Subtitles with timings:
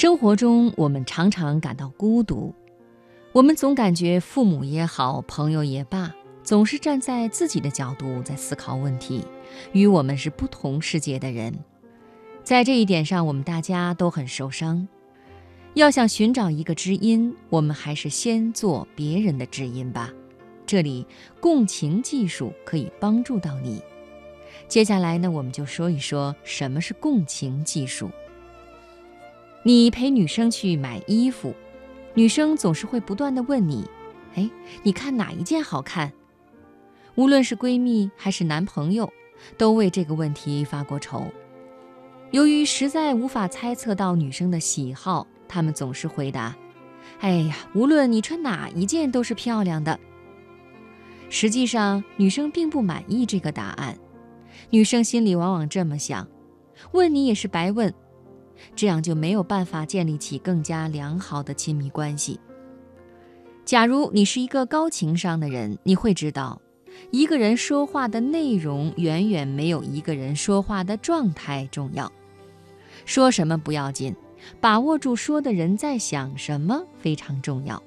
[0.00, 2.54] 生活中，我们常常感到孤独，
[3.32, 9.24] 我们总感觉父母也好，朋友也罢，总是站在自己的角度在思考问题，
[9.72, 11.52] 与我们是不同世界的人。
[12.44, 14.86] 在这一点上，我们大家都很受伤。
[15.74, 20.12] 要想寻找一个知音，我们还是先做别人的知音吧。
[20.64, 21.04] 这里
[21.40, 23.82] 共情技术可以帮助到你。
[24.68, 28.08] 接下来呢，我们就说一说什么是共情技术。
[29.68, 31.54] 你陪女生去买衣服，
[32.14, 33.84] 女生总是会不断的问你
[34.34, 34.48] ：“哎，
[34.82, 36.10] 你看哪一件好看？”
[37.16, 39.12] 无论是闺蜜还是男朋友，
[39.58, 41.26] 都为这个问题发过愁。
[42.30, 46.56] 由于实在无法猜测到女生的喜好，他们总是回答
[47.20, 50.00] ：“哎呀，无论你穿哪一件都是漂亮的。”
[51.28, 53.98] 实际上，女生并不满意这个答案。
[54.70, 56.26] 女生心里往往这么想：
[56.92, 57.92] 问你也是白问。
[58.74, 62.38] 这样就没有办法建立起更加良好的亲密关系。
[63.64, 66.60] 假如你是一个高情商的人，你会知道，
[67.10, 72.10] 一个人说话的内容远远没有一个人说话的状态重要。
[73.04, 74.14] 说什么不要紧，
[74.60, 77.82] 把握住说的人在想什么非常重要。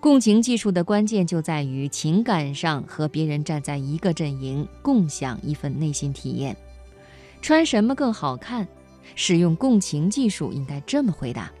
[0.00, 6.56] 共情技术的关键就在于情感上和别人站在一个阵营，共享一份内心体验。
[7.42, 8.66] 穿什么更好看？
[9.14, 11.52] 使用共情技术应该这么回答：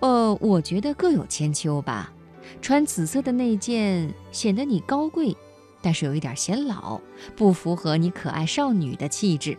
[0.00, 2.12] 呃，我觉得各有千秋吧。
[2.60, 5.34] 穿紫色的那件显得你高贵，
[5.80, 7.00] 但是有一点显老，
[7.34, 9.56] 不符合你可爱少女的气质。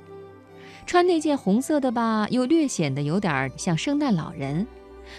[0.85, 4.67] 穿那件红色的吧，又略显得有点像圣诞老人。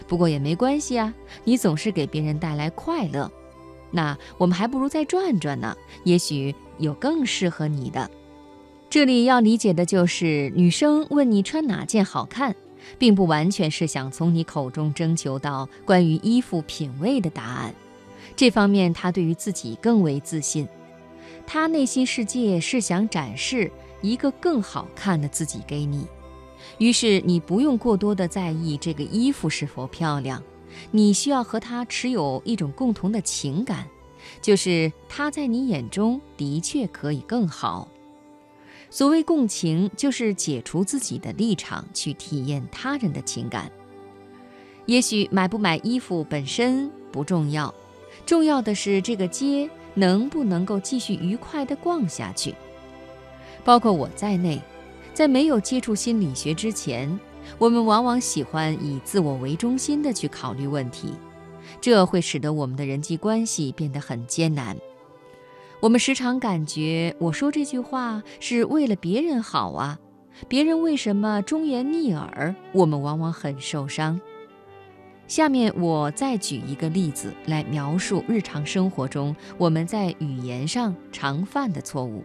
[0.07, 1.13] 不过也没关系啊，
[1.43, 3.31] 你总是给别人带来快乐。
[3.91, 8.09] 那我们还不如再转转呢，也许有更适合你的。
[8.89, 12.55] 这里要理解的就是，女生问你穿哪件好看，
[12.99, 17.75] 并不完全是想从你口中征求到关于衣服品味的答案。
[18.37, 20.67] 这方面，她对于自己更为自信。
[21.47, 23.71] 她内心世界是想展示
[24.03, 26.07] 一个更好看的自己给你。
[26.79, 30.43] 于是，你不用过多的在意这个衣服是否漂亮，
[30.91, 33.87] 你需要和她持有一种共同的情感，
[34.41, 37.89] 就是她在你眼中的确可以更好。
[38.97, 43.71] 所谓共情，就是解除自己的立场，去体验他人的情感。
[44.87, 47.75] 也许买不买衣服本身不重要，
[48.25, 52.55] 重要的是这个街能不能够继续愉快地逛下去。
[53.67, 54.59] 包括我在内，
[55.13, 57.21] 在没有接触心理学之前，
[57.59, 61.13] 我们往往喜欢以自我为中心的去考虑问题，
[61.83, 64.75] 这会使得我们的人际关系变得很艰难。
[65.81, 69.99] 我们时常感觉，我说这句话是为了别人好啊，
[70.49, 72.55] 别人为什么忠言逆耳？
[72.73, 74.19] 我们往往很受伤。
[75.29, 82.25] 下面我再举一个例子来描述日常生活中我们在语言上常犯的错误。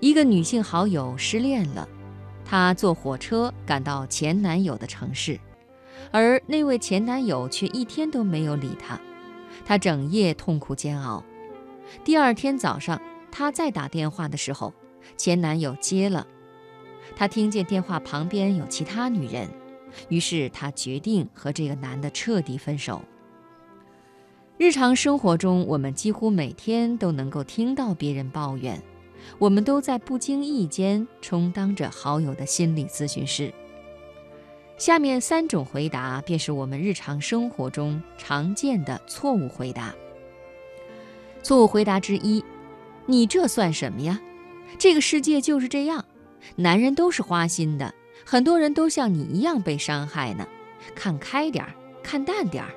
[0.00, 1.88] 一个女性好友失恋了，
[2.44, 5.38] 她坐火车赶到前男友的城市，
[6.10, 9.00] 而那位前男友却一天都没有理她，
[9.64, 11.22] 她整夜痛苦煎熬。
[12.04, 14.72] 第二天早上，她再打电话的时候，
[15.16, 16.26] 前男友接了。
[17.14, 19.48] 她听见电话旁边有其他女人，
[20.08, 23.02] 于是她决定和这个男的彻底分手。
[24.58, 28.80] 日常生活中，我们几乎每天都能够听到别人抱怨，
[29.38, 33.52] 我们都在不经意间充当着好友的心理咨询师。
[34.78, 39.94] 下面三种回答便是我们日常生活中常见的错误回答。
[41.42, 42.44] 错误回答之一：
[43.06, 44.20] 你这算什么呀？
[44.78, 46.04] 这个世界就是这样，
[46.56, 47.92] 男人都是花心的，
[48.24, 50.46] 很多人都像你一样被伤害呢。
[50.94, 52.70] 看开点儿，看淡点儿。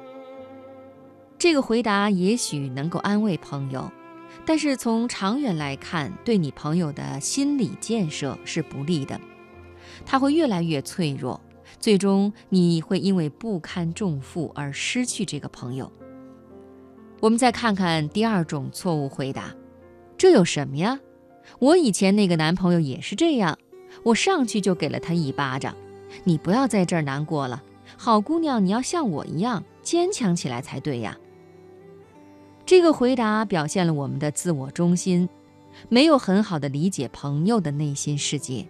[1.38, 3.92] 这个回答也许能够安慰朋友，
[4.46, 9.20] 但是从长远来看，对你朋友的心理建设是不利的。
[10.06, 11.40] 他会越来越脆弱，
[11.80, 15.92] 最终你会因为不堪重负而失去这个朋友。
[17.26, 19.52] 我们再看看第二种错误回答，
[20.16, 21.00] 这有什么呀？
[21.58, 23.58] 我以前那个男朋友也是这样，
[24.04, 25.76] 我上去就给了他一巴掌。
[26.24, 27.64] 你不要在这儿难过了，
[27.98, 31.18] 好姑娘，你要像我一样坚强起来才对呀。
[32.64, 35.28] 这个回答表现了我们的自我中心，
[35.90, 38.68] 没有很好的理解朋友的内心世界。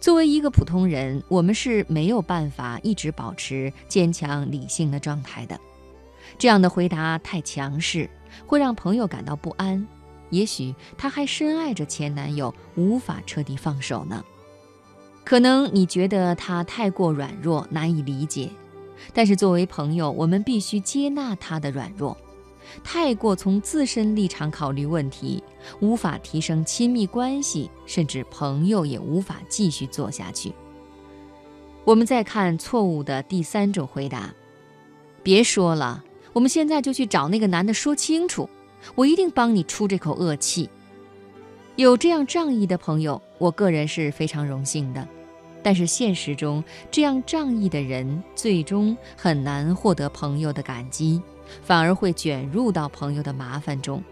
[0.00, 5.56] 作为一个普通人，我们是没有办法一直保持坚强理性的状态的。
[6.42, 8.10] 这样的回答太强势，
[8.48, 9.86] 会让朋友感到不安。
[10.30, 14.24] 也许她还深爱着前男友，无法彻底放手呢。
[15.22, 18.50] 可能你觉得他太过软弱，难以理解。
[19.14, 22.18] 但是作为朋友，我们必须接纳他的软弱。
[22.82, 25.40] 太过从自身立场考虑问题，
[25.78, 30.52] 无法提升亲密关系，甚至朋友也无法继续做下去。
[31.84, 34.34] 我们再看错误的第三种回答：
[35.22, 38.48] 别说了，我们现在就去找那个男的说清楚，
[38.94, 40.68] 我一定帮你出这口恶气。
[41.76, 45.06] 有这样仗义的朋友，我个人是非常荣幸的。
[45.62, 51.22] 但是现实中，这样仗义的人最终很难获得朋友的感激，
[51.62, 54.02] 反而会卷入到朋友的麻烦中，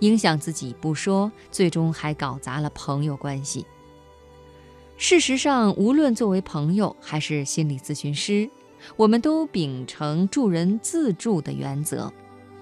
[0.00, 3.64] 影响自己不说，最终还搞砸了朋友关系。
[4.96, 8.50] 事实上，无论作为朋友还是心理咨询师，
[8.94, 12.12] 我们都秉承助人自助的原则，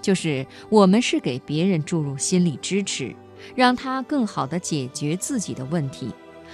[0.01, 3.15] 就是我们是给别人注入心理支持，
[3.55, 6.11] 让他更好地解决自己的问题。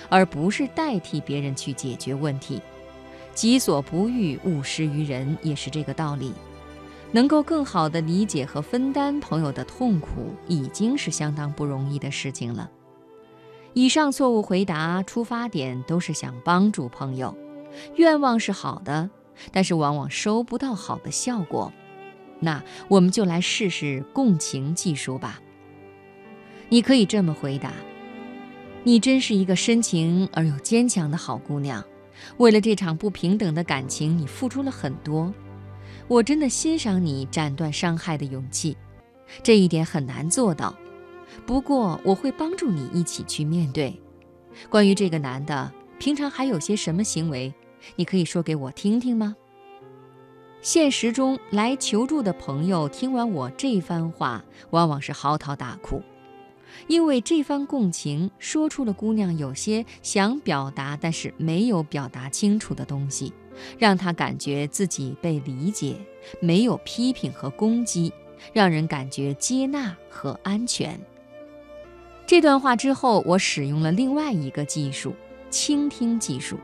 [0.08, 2.62] 而不是代替别人去解决问题，
[3.34, 6.32] 己所不欲，勿施于人，也是这个道理。
[7.12, 12.70] 能够更好地理解和分担朋友的痛苦，已经是相当不容易的事情了。
[13.74, 17.36] 以上错误回答出发点都是想帮助朋友，
[17.96, 19.10] 愿望是好的，
[19.52, 21.72] 但是往往收不到好的效果。
[22.40, 25.40] 那我们就来试试共情技术吧。
[26.68, 27.72] 你可以这么回答。
[28.82, 31.84] 你真是一个深情而又坚强的好姑娘，
[32.38, 35.32] 为了这场不平等的感情，你付出了很多。
[36.08, 38.76] 我真的欣赏你斩断伤害的勇气，
[39.42, 40.74] 这一点很难做到。
[41.44, 44.00] 不过我会帮助你一起去面对。
[44.70, 47.52] 关于这个男的，平常还有些什么行为，
[47.96, 49.36] 你可以说给我听听吗？
[50.62, 56.02] 现实中来求助的朋友听完我这番话，往往是嚎啕大哭。
[56.86, 63.32] 因为这番共情说出了姑娘有些想表达但是没有表达清楚的东西，
[63.78, 65.96] 让她感觉自己被理解，
[66.40, 68.12] 没有批评和攻击，
[68.52, 70.98] 让人感觉接纳和安全。
[72.26, 75.14] 这段话之后，我使用了另外一个技术——
[75.50, 76.56] 倾听技术，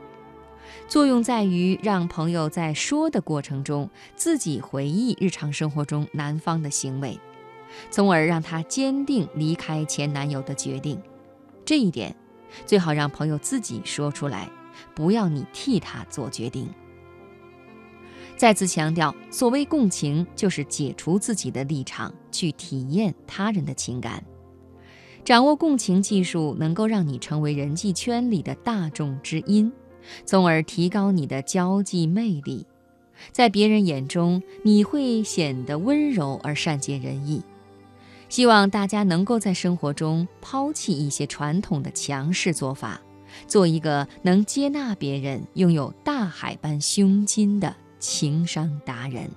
[0.87, 7.19] 作用在于让朋友在说的过程中自己回忆日常生活中男方的行为。
[7.91, 10.99] 从而让他坚定离开前男友的决定，
[11.65, 12.15] 这一点
[12.65, 14.49] 最好让朋友自己说出来，
[14.95, 16.67] 不要你替他做决定。
[18.37, 24.23] 再次强调，所谓共情，就是解除自己的立场，去体验他人的情感。
[25.25, 29.71] 掌握共情技术，能够让你成为人际圈里的大众之音，
[30.25, 32.65] 从而提高你的交际魅力。
[33.31, 37.41] 在别人眼中，你会显得温柔而善解人意。
[38.29, 43.01] 希望大家能够在生活中抛弃一些传统的强势做法，
[43.47, 49.29] 做一个能接纳别人、拥有大海般胸襟的情商达人。